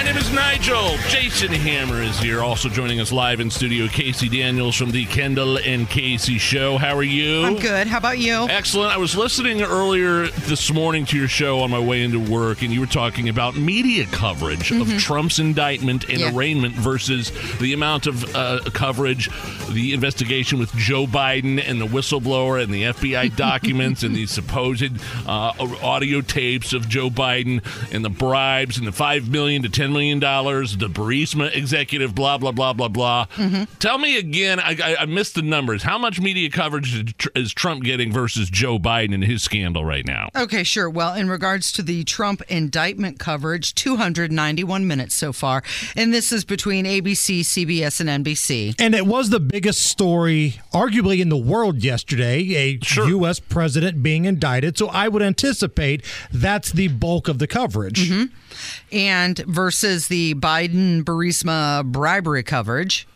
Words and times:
My 0.00 0.06
name 0.06 0.16
is 0.16 0.32
Nigel. 0.32 0.96
Jason 1.08 1.52
Hammer 1.52 2.00
is 2.00 2.18
here. 2.18 2.42
Also 2.42 2.70
joining 2.70 3.00
us 3.00 3.12
live 3.12 3.38
in 3.38 3.50
studio, 3.50 3.86
Casey 3.86 4.30
Daniels 4.30 4.74
from 4.74 4.92
the 4.92 5.04
Kendall 5.04 5.58
and 5.58 5.86
Casey 5.90 6.38
Show. 6.38 6.78
How 6.78 6.96
are 6.96 7.02
you? 7.02 7.42
I'm 7.44 7.56
good. 7.58 7.86
How 7.86 7.98
about 7.98 8.18
you? 8.18 8.48
Excellent. 8.48 8.94
I 8.94 8.96
was 8.96 9.14
listening 9.14 9.60
earlier 9.60 10.28
this 10.28 10.72
morning 10.72 11.04
to 11.04 11.18
your 11.18 11.28
show 11.28 11.60
on 11.60 11.70
my 11.70 11.78
way 11.78 12.02
into 12.02 12.18
work, 12.18 12.62
and 12.62 12.72
you 12.72 12.80
were 12.80 12.86
talking 12.86 13.28
about 13.28 13.56
media 13.56 14.06
coverage 14.06 14.72
of 14.72 14.88
Trump's 14.98 15.38
indictment 15.38 16.08
and 16.08 16.20
Yeah. 16.20 16.34
arraignment 16.34 16.76
versus 16.76 17.30
the 17.58 17.74
amount 17.74 18.06
of 18.06 18.34
uh, 18.34 18.60
coverage, 18.72 19.28
the 19.68 19.92
investigation 19.92 20.58
with 20.58 20.74
Joe 20.76 21.04
Biden 21.06 21.62
and 21.62 21.78
the 21.78 21.86
whistleblower 21.86 22.62
and 22.62 22.72
the 22.72 22.84
FBI 22.84 23.28
documents 23.36 24.02
and 24.02 24.16
the 24.16 24.24
supposed 24.24 24.92
uh, 25.26 25.52
audio 25.82 26.22
tapes 26.22 26.72
of 26.72 26.88
Joe 26.88 27.10
Biden 27.10 27.62
and 27.92 28.02
the 28.02 28.08
bribes 28.08 28.78
and 28.78 28.86
the 28.86 28.92
five 28.92 29.28
million 29.28 29.62
to 29.64 29.68
ten 29.90 29.92
million 29.92 30.18
dollars, 30.20 30.76
the 30.76 30.88
Burisma 30.88 31.54
executive, 31.54 32.14
blah 32.14 32.38
blah 32.38 32.52
blah 32.52 32.72
blah 32.72 32.88
blah. 32.88 33.26
Mm-hmm. 33.36 33.64
Tell 33.78 33.98
me 33.98 34.18
again. 34.18 34.60
I, 34.60 34.76
I, 34.82 34.96
I 35.00 35.04
missed 35.06 35.34
the 35.34 35.42
numbers. 35.42 35.82
How 35.82 35.98
much 35.98 36.20
media 36.20 36.50
coverage 36.50 37.14
is 37.34 37.52
Trump 37.52 37.82
getting 37.82 38.12
versus 38.12 38.48
Joe 38.50 38.78
Biden 38.78 39.14
and 39.14 39.24
his 39.24 39.42
scandal 39.42 39.84
right 39.84 40.06
now? 40.06 40.28
Okay, 40.36 40.62
sure. 40.62 40.88
Well, 40.88 41.14
in 41.14 41.28
regards 41.28 41.72
to 41.72 41.82
the 41.82 42.04
Trump 42.04 42.42
indictment 42.48 43.18
coverage, 43.18 43.74
291 43.74 44.86
minutes 44.86 45.14
so 45.14 45.32
far. 45.32 45.62
And 45.96 46.14
this 46.14 46.32
is 46.32 46.44
between 46.44 46.84
ABC, 46.84 47.40
CBS, 47.40 48.00
and 48.06 48.24
NBC. 48.24 48.74
And 48.78 48.94
it 48.94 49.06
was 49.06 49.30
the 49.30 49.40
biggest 49.40 49.82
story, 49.82 50.60
arguably, 50.72 51.20
in 51.20 51.28
the 51.28 51.36
world 51.36 51.82
yesterday, 51.82 52.40
a 52.54 52.78
Sure. 52.82 53.08
U.S. 53.08 53.40
president 53.40 54.02
being 54.02 54.24
indicted. 54.24 54.78
So 54.78 54.88
I 54.88 55.08
would 55.08 55.22
anticipate 55.22 56.04
that's 56.32 56.72
the 56.72 56.88
bulk 56.88 57.28
of 57.28 57.38
the 57.38 57.46
coverage. 57.46 58.08
Mm-hmm. 58.08 58.34
And 58.92 59.38
versus 59.40 60.08
the 60.08 60.34
Biden 60.34 61.02
Burisma 61.02 61.84
bribery 61.84 62.42
coverage, 62.42 63.06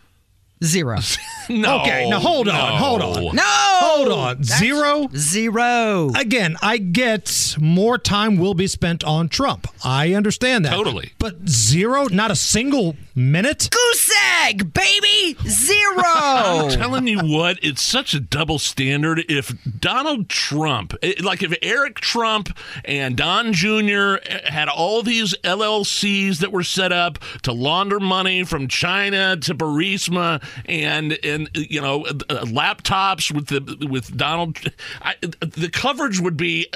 zero. 0.62 0.98
No. 1.50 1.80
Okay, 1.82 2.08
now 2.08 2.20
hold 2.20 2.48
on, 2.48 2.54
no. 2.54 2.76
hold 2.78 3.02
on. 3.02 3.36
No! 3.36 3.42
Hold 3.44 4.12
on. 4.12 4.42
Zero? 4.44 5.08
Zero. 5.14 6.10
Again, 6.16 6.56
I 6.62 6.78
get 6.78 7.54
more 7.60 7.98
time 7.98 8.38
will 8.38 8.54
be 8.54 8.66
spent 8.66 9.04
on 9.04 9.28
Trump. 9.28 9.66
I 9.84 10.14
understand 10.14 10.64
that. 10.64 10.72
Totally. 10.72 11.12
But 11.18 11.46
zero? 11.46 12.06
Not 12.10 12.30
a 12.30 12.34
single 12.34 12.96
minute? 13.14 13.68
Goose 13.70 14.10
egg, 14.42 14.72
baby! 14.72 15.36
Zero! 15.48 16.02
I'm 16.04 16.70
telling 16.70 17.06
you 17.06 17.20
what, 17.20 17.58
it's 17.62 17.82
such 17.82 18.14
a 18.14 18.20
double 18.20 18.58
standard. 18.58 19.24
If 19.28 19.54
Donald 19.78 20.28
Trump, 20.28 20.94
eh, 21.02 21.14
like 21.22 21.42
if 21.42 21.54
Eric 21.62 22.00
Trump 22.00 22.56
and 22.84 23.16
Don 23.16 23.52
Jr. 23.52 24.16
had 24.46 24.68
all 24.68 25.02
these 25.02 25.34
LLCs 25.44 26.38
that 26.38 26.52
were 26.52 26.62
set 26.62 26.92
up 26.92 27.18
to 27.42 27.52
launder 27.52 28.00
money 28.00 28.44
from 28.44 28.68
China 28.68 29.36
to 29.36 29.54
Burisma 29.54 30.42
and 30.66 31.18
and 31.24 31.50
you 31.54 31.80
know 31.80 32.04
uh, 32.06 32.44
laptops 32.44 33.30
with 33.30 33.46
the 33.46 33.86
with 33.88 34.16
Donald, 34.16 34.58
I, 35.02 35.14
the 35.20 35.70
coverage 35.72 36.20
would 36.20 36.36
be 36.36 36.66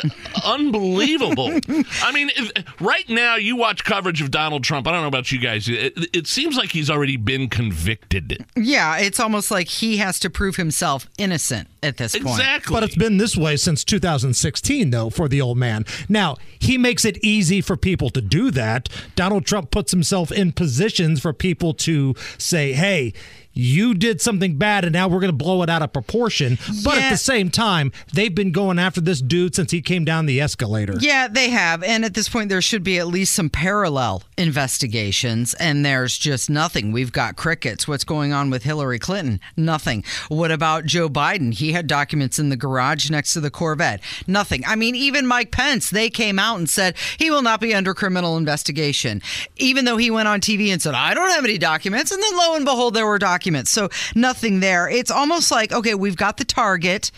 unbelievable. 0.45 1.49
I 2.03 2.13
mean, 2.13 2.31
if, 2.37 2.81
right 2.81 3.09
now 3.09 3.37
you 3.37 3.57
watch 3.57 3.85
coverage 3.85 4.21
of 4.21 4.31
Donald 4.31 4.65
Trump. 4.65 4.87
I 4.87 4.93
don't 4.93 5.03
know 5.03 5.09
about 5.09 5.33
you 5.33 5.39
guys. 5.39 5.69
It, 5.69 5.95
it 6.13 6.27
seems 6.29 6.57
like 6.57 6.73
he's 6.73 6.91
already 6.91 7.17
been 7.17 7.49
convicted. 7.49 8.45
yeah, 8.55 8.99
it's 8.99 9.19
almost 9.19 9.51
like 9.51 9.69
he 9.69 9.97
has 9.97 10.21
to 10.21 10.31
prove 10.31 10.57
himself 10.57 11.09
innocent 11.17 11.69
at 11.83 11.97
this 11.97 12.13
point. 12.13 12.39
Exactly. 12.39 12.75
But 12.75 12.83
it's 12.83 12.97
been 12.97 13.17
this 13.17 13.37
way 13.37 13.57
since 13.57 13.85
2016, 13.85 14.91
though, 14.91 15.11
for 15.11 15.29
the 15.29 15.41
old 15.41 15.59
man. 15.59 15.85
Now, 16.09 16.37
he 16.59 16.79
makes 16.79 17.05
it 17.05 17.19
easy 17.25 17.61
for 17.61 17.77
people 17.77 18.11
to 18.11 18.21
do 18.21 18.51
that. 18.53 18.89
Donald 19.15 19.47
Trump 19.47 19.71
puts 19.71 19.93
himself 19.93 20.33
in 20.33 20.53
positions 20.53 21.21
for 21.21 21.33
people 21.33 21.75
to 21.75 22.15
say, 22.39 22.73
hey, 22.73 23.13
you 23.59 23.93
did 23.93 24.21
something 24.21 24.57
bad 24.57 24.85
and 24.85 24.93
now 24.93 25.09
we're 25.09 25.19
going 25.19 25.33
to 25.33 25.37
blow 25.37 25.63
it 25.63 25.69
out 25.69 25.83
of 25.83 25.93
proportion. 25.93 26.59
But 26.85 26.99
at 26.99 27.11
the 27.11 27.17
same 27.17 27.51
time, 27.51 27.91
they've 28.13 28.33
been 28.33 28.53
going 28.53 28.79
after 28.79 29.01
this 29.01 29.21
dude 29.21 29.57
since 29.57 29.73
he 29.73 29.83
came 29.83 30.05
down 30.05 30.27
the 30.27 30.41
escalator. 30.41 30.95
Yeah, 31.01 31.27
they 31.27 31.51
have. 31.51 31.83
And 31.83 32.05
at 32.05 32.15
this 32.15 32.29
point, 32.29 32.51
there 32.51 32.63
should 32.63 32.85
be 32.85 33.01
at 33.01 33.09
least 33.09 33.35
some 33.35 33.51
parallel 33.51 34.23
investigations, 34.37 35.55
and 35.55 35.85
there's 35.85 36.17
just 36.17 36.49
nothing. 36.49 36.93
We've 36.93 37.11
got 37.11 37.35
crickets. 37.35 37.89
What's 37.89 38.05
going 38.05 38.33
on 38.33 38.49
with 38.51 38.63
Hillary 38.63 39.01
Clinton? 39.01 39.41
Nothing. 39.57 40.05
What 40.29 40.53
about 40.53 40.85
Joe 40.85 41.09
Biden? 41.09 41.53
He 41.53 41.68
had 41.73 41.87
documents 41.87 42.39
in 42.39 42.49
the 42.49 42.57
garage 42.57 43.11
next 43.11 43.33
to 43.35 43.41
the 43.41 43.51
Corvette. 43.51 44.01
Nothing. 44.27 44.63
I 44.67 44.77
mean, 44.77 44.95
even 44.95 45.27
Mike 45.27 45.51
Pence, 45.51 45.91
they 45.91 46.11
came 46.11 46.39
out 46.39 46.59
and 46.59 46.69
said 46.69 46.97
he 47.19 47.31
will 47.31 47.43
not 47.43 47.61
be 47.61 47.75
under 47.75 47.95
criminal 47.95 48.37
investigation, 48.37 49.23
even 49.57 49.85
though 49.85 49.97
he 49.97 50.11
went 50.11 50.29
on 50.29 50.41
TV 50.41 50.69
and 50.69 50.81
said, 50.81 50.95
I 50.95 51.15
don't 51.15 51.31
have 51.31 51.45
any 51.45 51.59
documents. 51.59 52.13
And 52.13 52.23
then 52.23 52.37
lo 52.37 52.55
and 52.55 52.65
behold, 52.65 52.95
there 52.95 53.07
were 53.07 53.19
documents. 53.19 53.71
So 53.71 53.89
nothing 54.15 54.61
there. 54.61 54.89
It's 54.89 55.11
almost 55.11 55.51
like, 55.51 55.73
okay, 55.73 55.95
we've 55.95 56.17
got 56.17 56.37
the 56.37 56.45
target. 56.45 57.11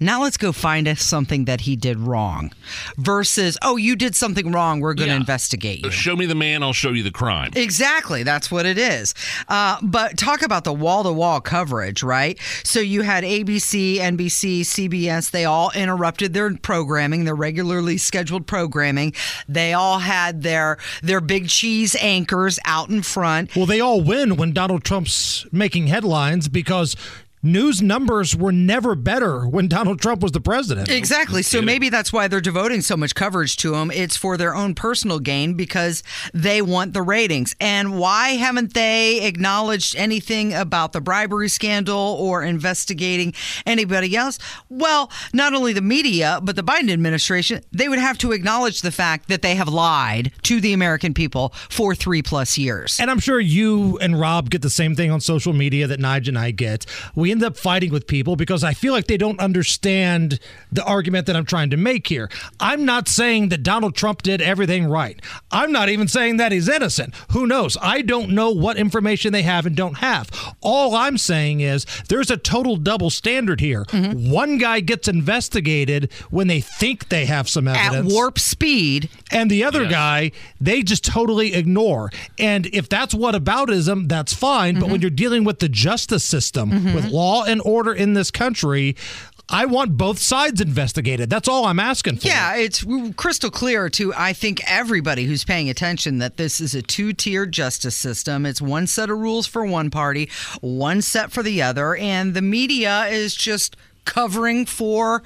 Now 0.00 0.22
let's 0.22 0.36
go 0.36 0.50
find 0.52 0.88
us 0.88 1.02
something 1.02 1.44
that 1.44 1.62
he 1.62 1.76
did 1.76 1.98
wrong 1.98 2.52
versus, 2.98 3.56
oh, 3.62 3.76
you 3.76 3.94
did 3.96 4.14
something 4.14 4.50
wrong. 4.50 4.80
We're 4.80 4.92
going 4.94 5.08
to 5.08 5.14
Yeah. 5.14 5.20
investigate 5.20 5.84
you. 5.84 5.90
Show 5.90 6.16
me 6.16 6.26
the 6.26 6.34
man, 6.34 6.62
I'll 6.62 6.72
show 6.72 6.90
you 6.92 7.02
the 7.04 7.10
crime. 7.12 7.52
Exactly. 7.54 8.22
That's 8.24 8.50
what 8.50 8.66
it 8.66 8.76
is. 8.76 9.14
Uh, 9.48 9.76
but 9.82 10.18
talk 10.18 10.42
about 10.42 10.64
the 10.64 10.72
wall 10.72 11.04
to 11.04 11.12
wall 11.12 11.40
coverage, 11.40 12.02
right? 12.02 12.38
So 12.64 12.80
you 12.80 13.02
had 13.02 13.22
ABC, 13.24 13.98
NBC, 14.00 14.62
CBS, 14.62 15.30
they 15.30 15.44
all 15.44 15.70
interrupted 15.74 16.34
their 16.34 16.54
programming, 16.56 17.24
their 17.24 17.34
regularly 17.36 17.96
scheduled 17.96 18.46
programming. 18.46 19.14
They 19.48 19.72
all 19.74 20.00
had 20.00 20.42
their 20.42 20.76
their 21.02 21.20
big 21.20 21.48
cheese 21.48 21.96
anchors 22.00 22.58
out 22.64 22.88
in 22.90 23.02
front. 23.02 23.54
Well, 23.54 23.66
they 23.66 23.80
all 23.80 24.00
win 24.00 24.36
when 24.36 24.52
Donald 24.52 24.82
Trump's 24.84 25.46
making 25.52 25.86
headlines 25.86 26.48
because 26.48 26.96
news 27.44 27.82
numbers 27.82 28.34
were 28.34 28.52
never 28.52 28.94
better 28.94 29.46
when 29.46 29.68
Donald 29.68 30.00
Trump 30.00 30.22
was 30.22 30.32
the 30.32 30.40
president. 30.40 30.88
Exactly. 30.88 31.42
So 31.42 31.60
maybe 31.60 31.90
that's 31.90 32.12
why 32.12 32.26
they're 32.26 32.40
devoting 32.40 32.80
so 32.80 32.96
much 32.96 33.14
coverage 33.14 33.56
to 33.58 33.74
him. 33.74 33.90
It's 33.90 34.16
for 34.16 34.36
their 34.36 34.54
own 34.54 34.74
personal 34.74 35.20
gain 35.20 35.54
because 35.54 36.02
they 36.32 36.62
want 36.62 36.94
the 36.94 37.02
ratings. 37.02 37.54
And 37.60 37.98
why 37.98 38.30
haven't 38.30 38.74
they 38.74 39.22
acknowledged 39.26 39.94
anything 39.96 40.54
about 40.54 40.92
the 40.92 41.00
bribery 41.00 41.48
scandal 41.48 41.98
or 41.98 42.42
investigating 42.42 43.34
anybody 43.66 44.16
else? 44.16 44.38
Well, 44.68 45.10
not 45.32 45.52
only 45.52 45.72
the 45.72 45.82
media, 45.82 46.40
but 46.42 46.56
the 46.56 46.62
Biden 46.62 46.90
administration, 46.90 47.62
they 47.72 47.88
would 47.88 47.98
have 47.98 48.18
to 48.18 48.32
acknowledge 48.32 48.80
the 48.80 48.92
fact 48.92 49.28
that 49.28 49.42
they 49.42 49.54
have 49.54 49.68
lied 49.68 50.32
to 50.44 50.60
the 50.60 50.72
American 50.72 51.12
people 51.12 51.50
for 51.68 51.94
three 51.94 52.22
plus 52.22 52.56
years. 52.56 52.98
And 52.98 53.10
I'm 53.10 53.18
sure 53.20 53.38
you 53.38 53.98
and 53.98 54.18
Rob 54.18 54.48
get 54.48 54.62
the 54.62 54.70
same 54.70 54.94
thing 54.94 55.10
on 55.10 55.20
social 55.20 55.52
media 55.52 55.86
that 55.86 56.00
Nige 56.00 56.28
and 56.28 56.38
I 56.38 56.50
get. 56.50 56.86
We 57.14 57.33
end 57.34 57.42
up 57.42 57.56
fighting 57.56 57.90
with 57.92 58.06
people 58.06 58.36
because 58.36 58.62
I 58.64 58.74
feel 58.74 58.92
like 58.92 59.06
they 59.06 59.16
don't 59.16 59.40
understand 59.40 60.38
the 60.70 60.84
argument 60.84 61.26
that 61.26 61.36
I'm 61.36 61.44
trying 61.44 61.70
to 61.70 61.76
make 61.76 62.06
here. 62.06 62.30
I'm 62.60 62.84
not 62.84 63.08
saying 63.08 63.48
that 63.48 63.62
Donald 63.62 63.94
Trump 63.94 64.22
did 64.22 64.40
everything 64.40 64.86
right. 64.86 65.20
I'm 65.50 65.72
not 65.72 65.88
even 65.88 66.08
saying 66.08 66.36
that 66.38 66.52
he's 66.52 66.68
innocent. 66.68 67.14
Who 67.32 67.46
knows? 67.46 67.76
I 67.82 68.02
don't 68.02 68.30
know 68.30 68.50
what 68.50 68.76
information 68.76 69.32
they 69.32 69.42
have 69.42 69.66
and 69.66 69.76
don't 69.76 69.98
have. 69.98 70.30
All 70.60 70.94
I'm 70.94 71.18
saying 71.18 71.60
is 71.60 71.86
there's 72.08 72.30
a 72.30 72.36
total 72.36 72.76
double 72.76 73.10
standard 73.10 73.60
here. 73.60 73.84
Mm-hmm. 73.84 74.30
One 74.30 74.58
guy 74.58 74.80
gets 74.80 75.08
investigated 75.08 76.12
when 76.30 76.46
they 76.46 76.60
think 76.60 77.08
they 77.08 77.26
have 77.26 77.48
some 77.48 77.68
evidence 77.68 78.10
At 78.10 78.14
warp 78.14 78.38
speed, 78.38 79.10
and 79.30 79.50
the 79.50 79.64
other 79.64 79.82
Yes. 79.82 79.90
guy 79.90 80.30
they 80.60 80.82
just 80.82 81.04
totally 81.04 81.54
ignore 81.54 82.10
and 82.38 82.66
if 82.66 82.88
that's 82.88 83.12
what 83.14 83.34
whataboutism 83.34 84.08
that's 84.08 84.32
fine 84.32 84.74
but 84.74 84.82
mm-hmm. 84.82 84.92
when 84.92 85.00
you're 85.00 85.10
dealing 85.10 85.44
with 85.44 85.58
the 85.58 85.68
justice 85.68 86.24
system 86.24 86.70
mm-hmm. 86.70 86.94
with 86.94 87.04
law 87.06 87.23
and 87.46 87.60
order 87.64 87.92
in 87.92 88.14
this 88.14 88.30
country 88.30 88.96
I 89.48 89.66
want 89.66 89.96
both 89.96 90.18
sides 90.18 90.60
investigated. 90.60 91.28
That's 91.28 91.48
all 91.48 91.66
I'm 91.66 91.78
asking 91.78 92.16
for. 92.16 92.28
Yeah, 92.28 92.56
it's 92.56 92.84
crystal 93.16 93.50
clear 93.50 93.90
to 93.90 94.14
I 94.16 94.32
think 94.32 94.62
everybody 94.66 95.26
who's 95.26 95.44
paying 95.44 95.68
attention 95.68 96.18
that 96.18 96.38
this 96.38 96.60
is 96.60 96.74
a 96.74 96.82
two-tiered 96.82 97.52
justice 97.52 97.96
system. 97.96 98.46
It's 98.46 98.62
one 98.62 98.86
set 98.86 99.10
of 99.10 99.18
rules 99.18 99.46
for 99.46 99.66
one 99.66 99.90
party, 99.90 100.30
one 100.60 101.02
set 101.02 101.30
for 101.30 101.42
the 101.42 101.60
other, 101.60 101.94
and 101.96 102.32
the 102.32 102.42
media 102.42 103.04
is 103.06 103.34
just 103.34 103.76
covering 104.06 104.66
for 104.66 105.22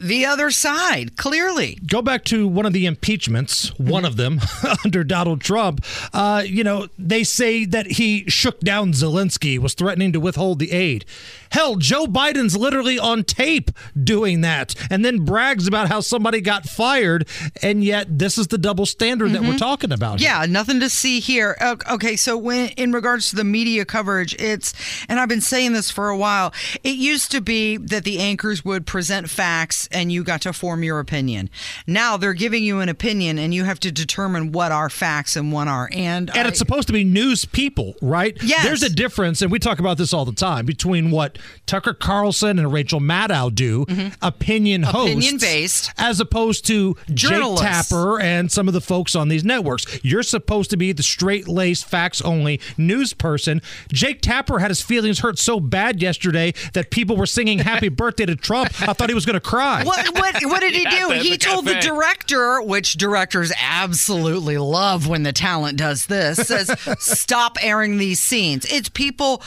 the 0.00 0.24
other 0.24 0.50
side. 0.50 1.16
Clearly. 1.16 1.78
go 1.86 2.02
back 2.02 2.24
to 2.24 2.48
one 2.48 2.66
of 2.66 2.72
the 2.72 2.86
impeachments, 2.86 3.78
one 3.78 4.04
of 4.04 4.16
them 4.16 4.40
under 4.84 5.04
Donald 5.04 5.40
Trump. 5.40 5.84
Uh, 6.12 6.42
you 6.44 6.64
know, 6.64 6.88
they 6.98 7.22
say 7.22 7.64
that 7.66 7.86
he 7.86 8.28
shook 8.28 8.60
down 8.60 8.92
Zelensky, 8.92 9.58
was 9.58 9.74
threatening 9.74 10.12
to 10.12 10.20
withhold 10.20 10.58
the 10.58 10.72
aid. 10.72 11.04
Hell, 11.50 11.76
Joe 11.76 12.06
Biden's 12.06 12.56
literally 12.56 12.98
on 12.98 13.24
tape 13.24 13.70
doing 14.02 14.40
that 14.42 14.74
and 14.90 15.04
then 15.04 15.24
brags 15.24 15.66
about 15.66 15.88
how 15.88 16.00
somebody 16.00 16.40
got 16.40 16.64
fired. 16.64 17.26
And 17.62 17.82
yet, 17.84 18.18
this 18.18 18.38
is 18.38 18.48
the 18.48 18.58
double 18.58 18.86
standard 18.86 19.32
that 19.32 19.42
we're 19.42 19.48
mm-hmm. 19.48 19.56
talking 19.56 19.92
about. 19.92 20.20
here. 20.20 20.28
Yeah, 20.30 20.46
nothing 20.46 20.80
to 20.80 20.88
see 20.88 21.20
here. 21.20 21.56
Okay, 21.90 22.16
so 22.16 22.36
when 22.36 22.70
in 22.70 22.92
regards 22.92 23.30
to 23.30 23.36
the 23.36 23.44
media 23.44 23.84
coverage, 23.84 24.34
it's 24.40 24.72
and 25.08 25.18
I've 25.18 25.28
been 25.28 25.40
saying 25.40 25.72
this 25.72 25.90
for 25.90 26.08
a 26.08 26.16
while. 26.16 26.52
It 26.84 26.96
used 26.96 27.30
to 27.32 27.40
be 27.40 27.76
that 27.76 28.04
the 28.04 28.18
anchors 28.18 28.64
would 28.64 28.86
present 28.86 29.28
facts 29.28 29.88
and 29.92 30.12
you 30.12 30.22
got 30.24 30.42
to 30.42 30.52
form 30.52 30.82
your 30.82 31.00
opinion. 31.00 31.50
Now 31.86 32.16
they're 32.16 32.32
giving 32.34 32.62
you 32.62 32.80
an 32.80 32.88
opinion 32.88 33.38
and 33.38 33.52
you 33.52 33.64
have 33.64 33.80
to 33.80 33.92
determine 33.92 34.52
what 34.52 34.72
are 34.72 34.88
facts 34.90 35.36
and 35.36 35.52
what 35.52 35.68
are 35.68 35.88
and 35.92 36.30
And 36.30 36.46
I- 36.46 36.48
it's 36.48 36.58
supposed 36.58 36.86
to 36.86 36.92
be 36.92 37.04
news 37.04 37.44
people, 37.44 37.94
right? 38.00 38.36
Yes. 38.42 38.64
There's 38.64 38.82
a 38.82 38.90
difference, 38.90 39.42
and 39.42 39.50
we 39.50 39.58
talk 39.58 39.78
about 39.78 39.98
this 39.98 40.12
all 40.12 40.24
the 40.24 40.32
time, 40.32 40.66
between 40.66 41.10
what 41.10 41.38
Tucker 41.66 41.94
Carlson 41.94 42.58
and 42.58 42.72
Rachel 42.72 43.00
Maddow 43.00 43.54
do, 43.54 43.86
opinion 44.22 44.82
hosts, 44.82 45.00
Mm-hmm. 45.00 45.18
Opinion-based. 45.18 45.92
as 45.98 46.20
opposed 46.20 46.66
to 46.66 46.96
Journalists. 47.12 47.64
Jake 47.64 47.72
Tapper 47.88 48.20
and 48.20 48.50
some 48.50 48.68
of 48.68 48.74
the 48.74 48.80
folks 48.80 49.14
on 49.14 49.28
these 49.28 49.44
networks. 49.44 49.98
You're 50.04 50.22
supposed 50.22 50.70
to 50.70 50.76
be 50.76 50.92
the 50.92 51.02
straight-laced, 51.02 51.84
facts-only 51.86 52.60
news 52.76 53.12
person. 53.14 53.62
Jake 53.92 54.20
Tapper 54.20 54.58
had 54.58 54.70
his 54.70 54.82
feelings 54.82 55.20
hurt 55.20 55.38
so 55.38 55.60
bad 55.60 56.02
yesterday 56.02 56.52
that 56.74 56.90
people 56.90 57.16
were 57.16 57.26
singing 57.26 57.58
"Happy 57.60 57.88
Birthday" 58.00 58.26
to 58.26 58.36
Trump. 58.36 58.68
I 58.82 58.92
thought 58.92 59.08
he 59.08 59.14
was 59.14 59.26
going 59.26 59.34
to 59.34 59.40
cry. 59.40 59.84
What 59.84 60.08
what 60.14 60.34
what 60.44 60.60
did 60.60 60.74
he 60.74 60.82
Yeah, 60.90 60.90
do? 61.00 61.08
that's 61.08 61.22
He 61.24 61.34
a 61.34 61.38
told 61.38 61.64
the 61.66 61.74
director, 61.74 62.60
which 62.62 62.94
directors 62.94 63.52
absolutely 63.62 64.58
love 64.58 65.06
when 65.06 65.22
the 65.22 65.32
talent 65.32 65.78
does 65.78 66.06
this, 66.06 66.38
says 66.38 66.70
stop 66.98 67.56
airing 67.62 67.98
these 67.98 68.20
scenes. 68.20 68.64
It's 68.72 68.88
people 68.88 69.42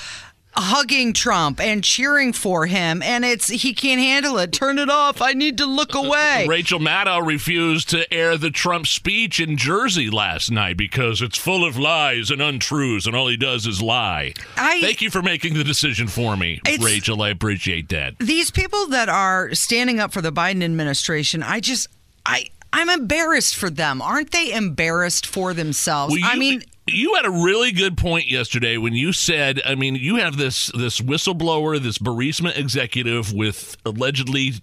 hugging 0.56 1.14
Trump 1.14 1.60
and 1.60 1.84
cheering 1.84 2.32
for 2.34 2.66
him 2.66 3.02
and 3.02 3.26
it's 3.26 3.48
he 3.50 3.74
can't 3.74 4.00
handle 4.00 4.38
it. 4.38 4.52
Turn 4.52 4.78
it 4.80 4.90
off. 4.90 5.22
I 5.22 5.34
need 5.34 5.58
to 5.58 5.66
look 5.66 5.96
away. 5.96 6.46
Rachel 6.50 6.80
Maddow 6.80 7.26
refused 7.26 7.90
to 7.90 8.12
air 8.14 8.38
the 8.38 8.52
Trump 8.52 8.88
speech 8.88 9.40
in 9.40 9.58
Jersey 9.58 10.10
last 10.10 10.52
night 10.52 10.78
because 10.78 11.22
it's 11.22 11.38
full 11.38 11.66
of 11.66 11.78
lies 11.78 12.30
and 12.30 12.42
untruths, 12.42 13.06
and 13.08 13.16
all 13.16 13.28
he 13.28 13.38
does 13.38 13.66
is 13.66 13.82
lie. 13.82 14.34
I- 14.58 14.82
Thank 14.82 15.02
you 15.02 15.10
for 15.10 15.22
making 15.22 15.54
the 15.56 15.64
decision 15.64 16.08
for 16.08 16.38
me, 16.38 16.62
Rachel. 16.82 17.22
I 17.22 17.30
appreciate 17.30 17.90
that. 17.90 18.18
These 18.20 18.52
people 18.52 18.88
that 18.88 19.10
are 19.10 19.54
standing 19.54 20.00
up 20.00 20.12
for 20.14 20.22
the 20.22 20.32
Biden 20.32 20.64
administration, 20.64 21.42
I 21.44 21.60
just 21.60 21.88
I 22.26 22.50
I'm 22.72 22.90
embarrassed 22.90 23.56
for 23.56 23.70
them. 23.70 24.02
Aren't 24.02 24.32
they 24.32 24.52
embarrassed 24.52 25.26
for 25.28 25.54
themselves? 25.54 26.12
Well, 26.14 26.22
I 26.24 26.36
mean, 26.36 26.64
you 26.88 27.16
had 27.16 27.26
a 27.26 27.32
really 27.32 27.72
good 27.72 27.98
point 27.98 28.30
yesterday 28.30 28.78
when 28.78 28.94
you 28.94 29.14
said, 29.14 29.62
I 29.66 29.76
mean, 29.76 29.96
you 29.96 30.18
have 30.18 30.38
this 30.38 30.68
this 30.78 31.00
whistleblower, 31.00 31.82
this 31.82 31.98
Burisma 31.98 32.56
executive 32.58 33.34
with 33.34 33.78
allegedly 33.86 34.54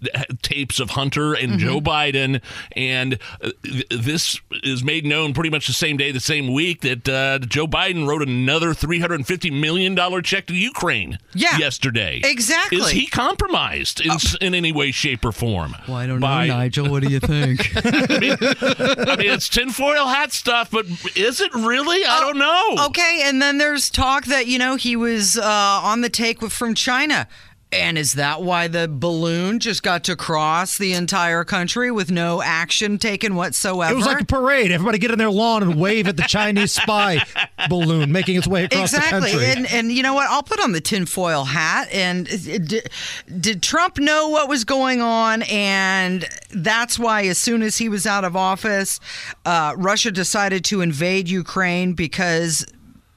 tapes 0.43 0.81
of 0.81 0.90
Hunter 0.90 1.34
and 1.34 1.50
Mm-hmm. 1.50 1.58
Joe 1.58 1.81
Biden, 1.81 2.40
and 2.76 3.19
uh, 3.43 3.50
th- 3.64 3.88
this 3.88 4.38
is 4.62 4.84
made 4.84 5.05
known 5.05 5.34
pretty 5.34 5.50
much 5.50 5.67
the 5.67 5.72
same 5.72 5.96
day, 5.96 6.12
the 6.12 6.20
same 6.20 6.52
week 6.52 6.82
that 6.82 7.08
uh, 7.08 7.38
Joe 7.40 7.67
Biden 7.67 8.06
wrote 8.06 8.22
another 8.22 8.72
three 8.75 9.00
hundred 9.00 9.17
and 9.17 9.26
fifty 9.26 9.50
million 9.50 9.94
dollar 9.94 10.22
check 10.22 10.46
to 10.46 10.55
Ukraine. 10.55 11.19
Yeah, 11.34 11.56
yesterday. 11.58 12.20
exactly. 12.22 12.81
Uh, 12.81 12.84
Is 12.84 12.90
he 12.90 13.06
compromised 13.06 14.00
in, 14.00 14.12
s 14.12 14.37
in 14.40 14.55
any 14.55 14.70
way, 14.72 14.90
shape, 14.93 15.25
or 15.25 15.32
form? 15.32 15.75
well, 15.88 15.96
I 15.96 16.06
don't 16.06 16.20
by- 16.20 16.46
know, 16.46 16.55
Nigel. 16.58 16.88
What 16.90 17.02
do 17.02 17.08
you 17.11 17.20
think? 17.20 17.72
I 17.76 19.17
mean, 19.17 19.31
it's 19.31 19.49
tinfoil 19.49 20.06
hat 20.06 20.32
stuff, 20.32 20.70
but 20.70 20.87
is 21.17 21.40
it 21.40 21.52
really? 21.55 22.00
I 22.11 22.21
don't 22.21 22.39
know. 22.39 22.87
Okay, 22.87 23.23
and 23.25 23.41
then 23.41 23.59
there's 23.59 23.91
talk 23.91 24.25
that 24.27 24.47
you 24.47 24.59
know 24.59 24.77
he 24.77 24.97
was 24.97 25.37
uh, 25.37 25.43
on 25.45 26.01
the 26.01 26.11
take 26.11 26.41
with 26.43 26.53
from 26.53 26.75
China. 26.75 27.29
And 27.72 27.96
is 27.96 28.14
that 28.14 28.43
why 28.43 28.67
the 28.67 28.88
balloon 28.88 29.61
just 29.61 29.84
got 29.84 30.02
to 30.05 30.17
cross 30.17 30.76
the 30.76 30.93
entire 30.93 31.44
country 31.44 31.93
with 31.93 32.11
no 32.11 32.43
action 32.43 32.99
taken 32.99 33.37
whatsoever? 33.37 33.93
It 33.93 33.96
was 33.96 34.06
like 34.06 34.22
a 34.22 34.25
parade. 34.25 34.72
Everybody 34.72 34.99
get 34.99 35.12
in 35.12 35.19
their 35.19 35.31
lawn 35.31 35.62
and 35.62 35.76
wave 35.76 36.08
at 36.08 36.17
the 36.17 36.25
Chinese 36.25 36.72
spy 36.72 37.25
balloon 37.69 38.11
making 38.11 38.37
its 38.37 38.49
way 38.49 38.64
across 38.64 38.90
the 38.90 38.96
exactly, 38.96 39.31
country. 39.31 39.46
and 39.46 39.67
and 39.67 39.93
you 39.93 40.02
know 40.02 40.14
what? 40.14 40.28
I'll 40.28 40.43
put 40.43 40.58
on 40.61 40.72
the 40.72 40.81
tinfoil 40.81 41.44
hat. 41.44 41.88
And 41.93 42.26
did, 42.26 42.90
did 43.38 43.62
Trump 43.62 43.99
know 43.99 44.28
what 44.28 44.49
was 44.49 44.64
going 44.64 45.00
on? 45.00 45.43
And 45.43 46.28
that's 46.52 46.99
why, 46.99 47.26
as 47.26 47.38
soon 47.38 47.62
as 47.62 47.76
he 47.76 47.88
was 47.88 48.05
out 48.05 48.25
of 48.25 48.34
office, 48.34 48.99
uh, 49.44 49.75
Russia 49.76 50.11
decided 50.11 50.64
to 50.67 50.81
invade 50.81 51.28
Ukraine 51.28 51.93
because 51.93 52.67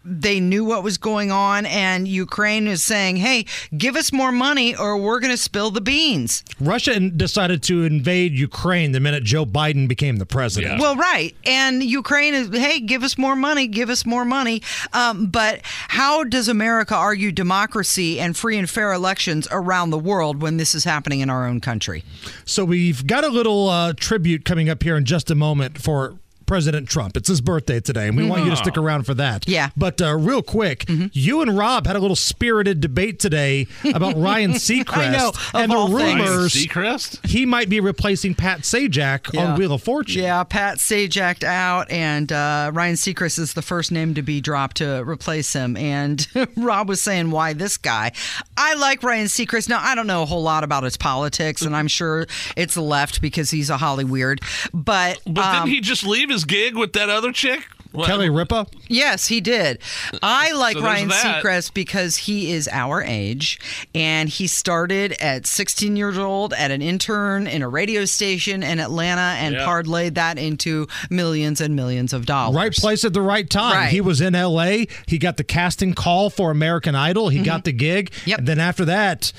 they 0.06 0.40
knew 0.40 0.66
what 0.66 0.84
was 0.84 0.98
going 0.98 1.32
on, 1.32 1.66
and 1.66 2.08
Ukraine 2.08 2.68
is 2.68 2.84
saying, 2.84 3.18
"Hey, 3.18 3.46
give 3.78 3.96
us 3.96 4.12
more 4.12 4.32
money, 4.32 4.76
or 4.76 4.98
we're 4.98 5.20
going 5.20 5.32
to 5.32 5.38
spill 5.38 5.72
the 5.72 5.82
beans." 5.82 6.44
Russia 6.60 7.00
decided 7.00 7.64
to 7.64 7.84
invade 7.84 8.34
Ukraine 8.34 8.92
the 8.92 9.00
minute 9.00 9.24
Joe 9.24 9.46
Biden 9.46 9.88
became 9.88 10.18
the 10.18 10.26
president. 10.26 10.74
Yeah. 10.74 10.82
Well, 10.82 10.96
right, 10.96 11.36
and 11.46 11.84
Ukraine 11.84 12.34
is, 12.34 12.50
"Hey, 12.50 12.80
give 12.80 13.04
us 13.04 13.18
more 13.18 13.36
money, 13.36 13.68
give 13.68 13.90
us 13.90 14.06
more 14.06 14.26
money." 14.26 14.62
Um, 14.92 15.28
but 15.28 15.62
how 15.64 16.24
does 16.24 16.48
America 16.48 16.96
argue 16.96 17.32
democracy 17.32 18.20
and 18.20 18.36
free 18.36 18.58
and 18.58 18.70
fair 18.70 18.92
elections 18.94 19.48
around 19.52 19.92
the 19.92 20.00
world 20.00 20.42
when 20.42 20.58
this 20.58 20.76
is 20.76 20.84
happening 20.84 21.22
in 21.22 21.30
our 21.30 21.48
own 21.48 21.62
country? 21.62 22.04
So 22.46 22.66
we've 22.66 23.06
got 23.08 23.24
a 23.24 23.30
little 23.30 23.70
uh, 23.70 23.94
tribute 23.94 24.46
coming 24.46 24.70
up 24.70 24.84
here 24.84 24.98
in 24.98 25.06
just 25.06 25.32
a 25.32 25.36
moment 25.36 25.82
for 25.82 26.16
President 26.46 26.88
Trump. 26.90 27.18
It's 27.18 27.28
his 27.28 27.42
birthday 27.42 27.80
today, 27.80 28.08
and 28.08 28.18
we 28.18 28.28
want 28.28 28.44
you 28.44 28.50
to 28.52 28.56
stick 28.56 28.78
around 28.78 29.04
for 29.06 29.14
that. 29.16 29.48
Yeah. 29.48 29.70
But 29.78 30.02
uh, 30.02 30.16
real 30.16 30.42
quick, 30.42 30.86
you 31.14 31.42
and 31.42 31.58
Rob 31.58 31.88
had 31.88 31.96
a 31.96 32.00
little 32.00 32.16
spirited 32.16 32.82
debate 32.82 33.20
today 33.20 33.68
about 33.94 34.16
Ryan 34.18 34.52
Seacrest 34.54 34.98
I 34.98 35.12
know, 35.12 35.32
and 35.54 35.72
the 35.72 35.76
all 35.76 35.88
things. 35.88 36.20
rumors 36.20 36.54
Seacrest? 36.54 37.26
he 37.26 37.46
might 37.46 37.70
be 37.70 37.80
replacing 37.80 38.36
Pat 38.36 38.62
Sajak 38.62 39.34
Yeah. 39.34 39.46
on 39.54 39.60
Wheel 39.60 39.74
of 39.74 39.84
Fortune. 39.84 40.24
Yeah, 40.24 40.44
Pat 40.44 40.78
Sajak 40.78 41.44
out, 41.44 41.90
and 41.92 42.32
uh, 42.32 42.72
Ryan 42.74 42.96
Seacrest 42.96 43.40
is 43.40 43.54
the 43.54 43.62
first 43.62 43.92
name 43.92 44.14
to 44.16 44.22
be 44.22 44.42
dropped 44.42 44.78
to 44.78 45.04
replace 45.08 45.54
him. 45.54 45.76
And 45.78 46.26
Rob 46.58 46.90
was 46.90 47.02
saying, 47.02 47.32
"Why 47.32 47.54
this 47.54 47.78
guy?" 47.78 48.12
I 48.58 48.76
like 48.76 49.04
Ryan 49.04 49.28
Seacrest. 49.28 49.70
Now, 49.70 49.80
I 49.82 49.96
don't 49.96 50.08
know 50.08 50.24
a 50.24 50.26
whole 50.26 50.44
lot 50.44 50.64
about 50.64 50.84
his 50.84 50.98
politics, 50.98 51.62
and 51.62 51.76
I'm 51.76 51.88
sure 51.88 52.28
it's 52.56 52.78
left 52.78 53.22
because 53.22 53.52
he's 53.52 53.70
a 53.70 53.78
Holly 53.78 54.04
weird. 54.04 54.42
But, 54.74 55.20
But 55.26 55.44
um, 55.46 55.54
didn't 55.66 55.76
he 55.76 55.82
just 55.82 56.06
leave 56.06 56.30
his 56.34 56.46
gig 56.46 56.76
with 56.76 56.94
that 56.94 57.10
other 57.10 57.32
chick? 57.32 57.62
What- 57.92 58.08
Kelly 58.08 58.28
Ripa. 58.28 58.66
Yes, 58.88 59.28
he 59.28 59.40
did. 59.40 59.78
I 60.24 60.52
like 60.54 60.76
So 60.76 60.84
Ryan 60.84 61.10
that. 61.10 61.44
Seacrest 61.44 61.76
because 61.76 62.16
he 62.18 62.52
is 62.52 62.68
our 62.72 63.04
age 63.04 63.60
and 63.94 64.28
he 64.30 64.48
started 64.48 65.12
at 65.22 65.46
16 65.46 65.96
years 65.96 66.18
old 66.18 66.54
at 66.54 66.72
an 66.72 66.82
intern 66.82 67.46
in 67.46 67.62
a 67.62 67.70
radio 67.70 68.06
station 68.06 68.64
in 68.64 68.80
Atlanta 68.80 69.36
and 69.38 69.54
Yeah. 69.54 69.66
parlayed 69.68 70.16
that 70.16 70.40
into 70.40 70.88
millions 71.12 71.62
and 71.62 71.76
millions 71.76 72.14
of 72.14 72.26
dollars. 72.26 72.56
Right 72.56 72.74
place 72.74 73.06
at 73.06 73.14
the 73.14 73.22
right 73.22 73.48
time. 73.48 73.76
Right. 73.76 73.90
He 73.92 74.02
was 74.02 74.22
in 74.22 74.34
LA. 74.34 74.86
He 75.06 75.20
got 75.20 75.38
the 75.38 75.44
casting 75.44 75.94
call 75.94 76.32
for 76.32 76.50
American 76.50 76.96
Idol. 76.96 77.30
He 77.30 77.42
got 77.44 77.64
the 77.64 77.72
gig. 77.74 78.10
Mm-hmm. 78.10 78.30
Yep. 78.32 78.40
And 78.40 78.48
then 78.48 78.60
after 78.60 78.86
that, 78.86 79.32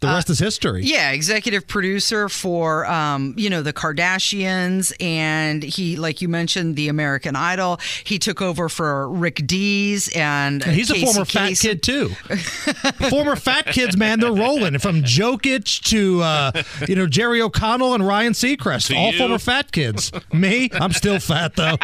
the 0.00 0.08
rest 0.08 0.28
is 0.30 0.38
history. 0.38 0.82
Yeah, 0.84 1.12
executive 1.12 1.66
producer 1.66 2.28
for 2.28 2.86
um, 2.86 3.34
you 3.36 3.48
know 3.50 3.62
the 3.62 3.72
Kardashians, 3.72 4.92
and 5.00 5.62
he, 5.62 5.96
like 5.96 6.20
you 6.20 6.28
mentioned, 6.28 6.76
the 6.76 6.88
American 6.88 7.34
Idol. 7.34 7.78
He 8.04 8.18
took 8.18 8.42
over 8.42 8.68
for 8.68 9.08
Rick 9.08 9.46
Dees, 9.46 10.08
and 10.14 10.62
And 10.62 10.72
he's 10.72 10.90
Casey 10.90 11.02
a 11.02 11.06
former 11.06 11.24
fat 11.24 11.54
kid 11.54 11.82
too. 11.82 12.08
former 13.10 13.36
fat 13.36 13.66
kids, 13.66 13.96
man, 13.96 14.20
they're 14.20 14.32
rolling 14.32 14.78
from 14.78 15.02
Jokic 15.02 15.80
to 15.84 16.20
uh, 16.22 16.52
you 16.86 16.94
know 16.96 17.06
Jerry 17.06 17.40
O'Connell 17.40 17.94
and 17.94 18.06
Ryan 18.06 18.32
Seacrest, 18.34 18.88
To 18.88 18.96
all 18.96 19.12
you. 19.12 19.18
former 19.18 19.38
fat 19.38 19.72
kids. 19.72 20.12
Me, 20.32 20.68
I'm 20.72 20.92
still 20.92 21.18
fat 21.20 21.54
though. 21.56 21.76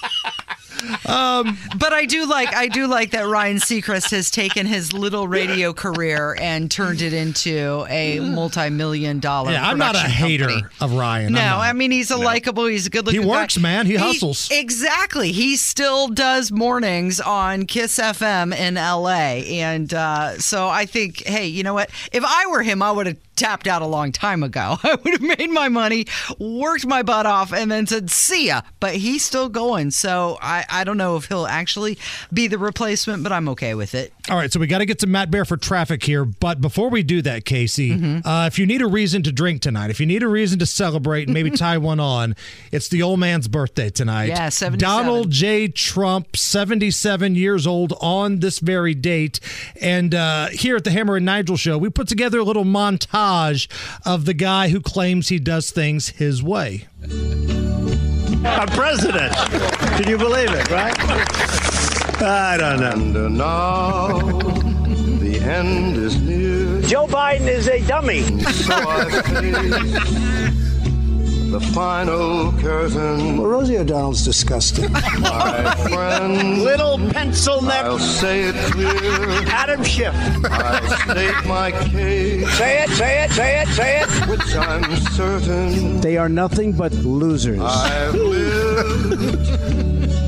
But 1.04 1.92
I 1.92 2.04
do 2.06 2.26
like 2.26 2.54
I 2.54 2.68
do 2.68 2.86
like 2.86 3.10
that 3.12 3.26
Ryan 3.26 3.58
Seacrest 3.58 4.10
has 4.10 4.30
taken 4.30 4.66
his 4.66 4.92
little 4.92 5.28
radio 5.28 5.72
career 5.72 6.36
and 6.40 6.70
turned 6.70 7.02
it 7.02 7.12
into 7.12 7.86
a 7.88 8.20
multi-million 8.20 9.20
dollar. 9.20 9.52
Yeah, 9.52 9.68
I'm 9.68 9.78
not 9.78 9.94
a 9.94 10.00
hater 10.00 10.48
company. 10.48 10.66
of 10.80 10.92
Ryan. 10.94 11.32
No. 11.32 11.58
I 11.58 11.72
mean 11.72 11.90
he's 11.90 12.10
a 12.10 12.16
likable. 12.16 12.66
He's 12.66 12.86
a 12.86 12.90
good-looking. 12.90 13.22
He 13.22 13.26
works, 13.26 13.56
guy. 13.56 13.62
man. 13.62 13.86
He 13.86 13.94
hustles. 13.96 14.48
exactly. 14.50 15.32
He 15.32 15.56
still 15.56 16.08
does 16.08 16.50
mornings 16.52 17.20
on 17.20 17.66
Kiss 17.66 17.98
FM 17.98 18.56
in 18.56 18.76
L.A. 18.76 19.60
And 19.60 19.92
uh, 19.92 20.38
so 20.38 20.68
I 20.68 20.86
think, 20.86 21.22
hey, 21.24 21.46
you 21.46 21.62
know 21.62 21.74
what? 21.74 21.90
If 22.12 22.24
I 22.24 22.46
were 22.50 22.62
him, 22.62 22.82
I 22.82 22.90
would 22.90 23.06
have 23.06 23.27
tapped 23.38 23.66
out 23.66 23.80
a 23.82 23.86
long 23.86 24.12
time 24.12 24.42
ago. 24.42 24.76
I 24.82 24.94
would 24.96 25.12
have 25.14 25.38
made 25.38 25.50
my 25.50 25.68
money, 25.68 26.06
worked 26.38 26.86
my 26.86 27.02
butt 27.02 27.24
off, 27.26 27.52
and 27.52 27.70
then 27.70 27.86
said, 27.86 28.10
"See 28.10 28.48
ya." 28.48 28.62
But 28.80 28.96
he's 28.96 29.24
still 29.24 29.48
going. 29.48 29.90
So 29.92 30.36
I, 30.42 30.64
I 30.70 30.84
don't 30.84 30.96
know 30.98 31.16
if 31.16 31.26
he'll 31.26 31.46
actually 31.46 31.98
be 32.32 32.46
the 32.48 32.58
replacement, 32.58 33.22
but 33.22 33.32
I'm 33.32 33.48
okay 33.50 33.74
with 33.74 33.94
it. 33.94 34.12
All 34.30 34.36
right, 34.36 34.52
so 34.52 34.60
we 34.60 34.66
got 34.66 34.78
to 34.78 34.86
get 34.86 34.98
to 34.98 35.06
Matt 35.06 35.30
Bear 35.30 35.46
for 35.46 35.56
traffic 35.56 36.02
here. 36.04 36.24
But 36.26 36.60
before 36.60 36.90
we 36.90 37.02
do 37.02 37.22
that, 37.22 37.44
Casey, 37.46 37.78
Mm-hmm. 37.92 38.26
uh, 38.28 38.46
if 38.46 38.58
you 38.58 38.66
need 38.66 38.82
a 38.82 38.86
reason 38.86 39.22
to 39.22 39.32
drink 39.32 39.62
tonight, 39.62 39.88
if 39.90 40.00
you 40.00 40.06
need 40.06 40.22
a 40.22 40.28
reason 40.28 40.58
to 40.58 40.66
celebrate 40.66 41.28
and 41.28 41.32
maybe 41.34 41.50
tie 41.56 41.78
one 41.78 41.98
on, 42.00 42.36
it's 42.70 42.88
the 42.88 43.02
old 43.02 43.18
man's 43.20 43.48
birthday 43.48 43.88
tonight. 43.88 44.26
Yeah, 44.26 44.48
77. 44.50 44.78
Donald 44.78 45.30
J. 45.30 45.68
Trump, 45.68 46.36
77 46.36 47.34
years 47.36 47.66
old 47.66 47.94
on 48.00 48.40
this 48.40 48.58
very 48.58 48.94
date. 48.94 49.40
And 49.80 50.14
uh, 50.14 50.48
here 50.48 50.76
at 50.76 50.84
the 50.84 50.90
Hammer 50.90 51.16
and 51.16 51.24
Nigel 51.24 51.56
show, 51.56 51.78
we 51.78 51.88
put 51.88 52.08
together 52.08 52.38
a 52.38 52.44
little 52.44 52.64
montage 52.64 53.06
of 54.04 54.24
the 54.24 54.34
guy 54.34 54.68
who 54.68 54.80
claims 54.80 55.28
he 55.28 55.38
does 55.38 55.70
things 55.70 56.08
his 56.08 56.42
way. 56.42 56.86
I'm 58.44 58.68
president. 58.68 59.34
Can 59.34 60.08
you 60.08 60.16
believe 60.16 60.50
it, 60.52 60.70
right? 60.70 60.94
I 62.20 62.56
don't 62.58 62.80
know. 62.80 62.92
And 62.92 63.38
now 63.38 64.18
the 65.18 65.40
end 65.40 65.96
is 65.96 66.20
near. 66.20 66.80
Joe 66.82 67.06
Biden 67.06 67.48
is 67.48 67.68
a 67.68 67.80
dummy. 67.86 68.22
So 68.40 68.74
I 68.74 69.04
face 69.10 70.47
the 71.50 71.60
final 71.60 72.52
curtain. 72.60 73.40
Rosie 73.40 73.78
O'Donnell's 73.78 74.24
disgusting. 74.24 74.92
My 74.92 75.74
friend, 75.88 76.62
Little 76.62 76.98
pencil 77.10 77.62
neck 77.62 77.84
I'll 77.84 77.98
say 77.98 78.44
it 78.48 78.54
clear. 78.72 78.90
Adam 79.48 79.82
Schiff. 79.82 80.14
I'll 80.44 80.96
state 80.98 81.46
my 81.46 81.70
case, 81.72 82.48
Say 82.58 82.82
it, 82.82 82.90
say 82.90 83.24
it, 83.24 83.30
say 83.30 83.62
it, 83.62 83.68
say 83.68 84.00
it. 84.02 84.28
which 84.28 84.54
I'm 84.56 84.96
certain 85.12 86.00
They 86.00 86.16
are 86.18 86.28
nothing 86.28 86.72
but 86.72 86.92
losers. 86.92 87.60
I've 87.60 88.14
lived. 88.14 89.48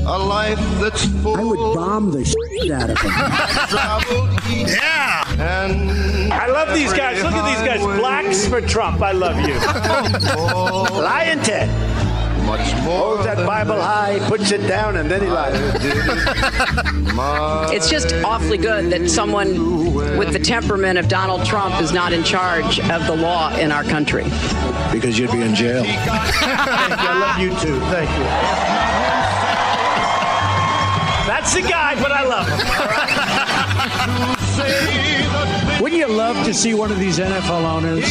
A 0.03 0.17
life 0.17 0.59
that's 0.79 1.05
full. 1.21 1.37
I 1.37 1.43
would 1.43 1.75
bomb 1.75 2.11
the 2.11 2.25
shit 2.25 2.71
out 2.71 2.89
of 2.89 2.97
them. 2.99 3.11
traveled 5.01 5.39
Yeah. 5.39 5.61
and 5.61 6.33
I 6.33 6.47
love 6.47 6.73
these 6.73 6.93
guys. 6.93 7.21
Look 7.23 7.33
at 7.33 7.45
these 7.49 7.61
guys. 7.67 7.81
Blacks 7.99 8.45
for 8.47 8.61
Trump. 8.61 9.01
I 9.01 9.11
love 9.11 9.37
you. 9.37 9.55
Lyin' 11.01 11.41
Ted. 11.43 11.69
much 12.45 12.73
more 12.83 12.99
Holds 13.15 13.23
that 13.25 13.37
than 13.37 13.45
Bible 13.45 13.79
high, 13.79 14.19
puts 14.27 14.51
it 14.51 14.65
down, 14.67 14.97
and 14.97 15.09
then 15.09 15.21
he 15.21 15.27
lies. 15.29 15.55
It's 17.73 17.89
just 17.89 18.13
awfully 18.25 18.57
good 18.57 18.89
that 18.91 19.09
someone 19.09 19.93
with 20.17 20.33
the 20.33 20.39
temperament 20.39 20.97
of 20.97 21.07
Donald 21.07 21.45
Trump 21.45 21.79
is 21.81 21.91
not 21.93 22.13
in 22.13 22.23
charge 22.23 22.79
of 22.79 23.05
the 23.07 23.15
law 23.15 23.53
in 23.57 23.71
our 23.71 23.83
country. 23.83 24.23
because 24.91 25.17
you'd 25.19 25.31
be 25.31 25.41
in 25.41 25.53
jail. 25.55 25.83
Thank 25.83 26.05
you. 26.05 26.11
I 26.11 27.13
love 27.19 27.39
you 27.39 27.49
too. 27.59 27.79
Thank 27.91 28.09
you. 28.17 28.25
That's 31.27 31.53
the 31.53 31.61
guy, 31.61 31.95
but 32.01 32.11
I 32.11 32.23
love 32.25 32.47
him. 32.47 32.57
You 36.01 36.07
love 36.07 36.43
to 36.47 36.53
see 36.53 36.73
one 36.73 36.91
of 36.91 36.97
these 36.97 37.19
NFL 37.19 37.63
owners, 37.63 38.03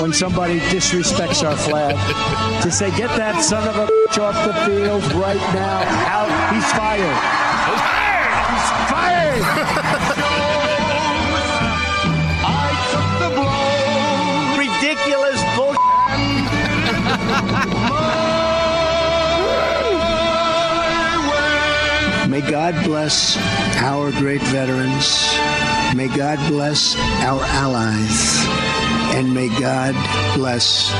when 0.00 0.14
somebody 0.14 0.60
disrespects 0.60 1.46
our 1.46 1.54
flag, 1.54 1.94
to 2.62 2.70
say, 2.70 2.88
get 2.96 3.10
that 3.18 3.42
son 3.42 3.68
of 3.68 3.76
a 3.76 3.86
bitch 3.86 4.18
off 4.18 4.46
the 4.46 4.54
field 4.64 5.04
right 5.12 5.36
now, 5.52 5.82
out, 6.08 6.30
he's 6.54 6.64
fired. 6.72 7.18
He's 8.48 8.64
fired! 8.88 9.44
Ridiculous 14.56 15.42
bullshit. 15.54 15.80
May 22.30 22.40
God 22.40 22.74
bless 22.84 23.36
our 23.82 24.10
great 24.12 24.40
veterans. 24.44 25.53
May 25.94 26.08
God 26.08 26.38
bless 26.50 26.96
our 27.22 27.40
allies. 27.40 28.44
And 29.14 29.32
may 29.32 29.48
God 29.60 29.94
bless 30.34 30.90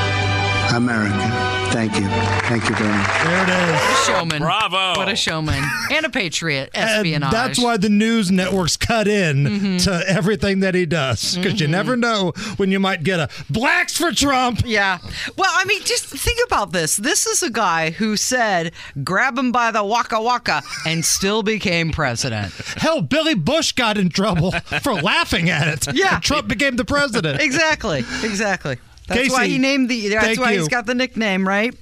America. 0.73 1.51
Thank 1.71 1.97
you. 1.97 2.07
Thank 2.47 2.69
you 2.69 2.77
very 2.77 2.89
much. 2.89 3.25
There 3.25 3.43
it 3.43 3.75
is. 3.75 4.07
Showman. 4.07 4.39
Bravo. 4.43 4.97
What 4.97 5.09
a 5.09 5.17
showman. 5.17 5.61
And 5.91 6.07
a 6.07 6.11
patriot. 6.11 6.71
And 6.73 7.23
that's 7.33 7.59
why 7.61 7.77
the 7.79 7.89
news 7.89 8.31
networks 8.31 8.77
cut 8.77 9.09
in 9.09 9.45
Mm-hmm. 9.45 9.77
to 9.79 10.05
everything 10.09 10.61
that 10.61 10.75
he 10.77 10.87
does 10.87 11.37
because 11.37 11.61
you 11.61 11.67
never 11.67 11.97
know 11.97 12.33
when 12.59 12.71
you 12.71 12.79
might 12.79 13.03
get 13.03 13.19
a 13.19 13.29
blacks 13.51 13.97
for 13.97 14.13
Trump. 14.13 14.63
Yeah. 14.65 14.99
Well, 15.37 15.51
I 15.53 15.65
mean, 15.65 15.83
just 15.83 16.05
think 16.07 16.39
about 16.47 16.71
this. 16.73 16.97
This 16.97 17.27
is 17.27 17.43
a 17.43 17.51
guy 17.51 17.91
who 17.91 18.17
said, 18.17 18.73
grab 19.03 19.37
him 19.37 19.51
by 19.51 19.73
the 19.73 19.83
waka 19.83 20.21
waka, 20.23 20.63
and 20.87 21.05
still 21.05 21.43
became 21.43 21.91
president. 21.91 22.53
Hell, 22.77 23.03
Billy 23.03 23.35
Bush 23.35 23.73
got 23.73 23.99
in 23.99 24.11
trouble 24.11 24.53
for 24.83 24.95
laughing 24.95 25.51
at 25.51 25.67
it. 25.89 25.95
Yeah. 25.97 26.15
And 26.17 26.23
Trump 26.23 26.47
became 26.47 26.77
the 26.77 26.85
president. 26.85 27.41
Exactly. 27.41 28.05
Exactly. 28.23 28.77
That's 29.07 29.21
Casey, 29.21 29.33
why 29.33 29.47
he 29.47 29.59
named 29.59 29.89
the. 29.89 30.09
That's 30.09 30.39
why 30.39 30.53
you. 30.53 30.61
he's 30.61 30.69
got 30.69 30.87
the 30.87 30.95
nickname, 30.95 31.47
right? 31.47 31.75